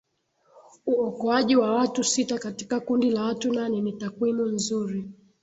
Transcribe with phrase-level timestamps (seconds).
[0.85, 5.09] uokoaji wa watu sita katika kundi la watu nane ni takwimu nzuri